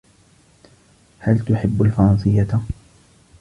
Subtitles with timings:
[1.19, 2.47] هل تحب الفرنسية؟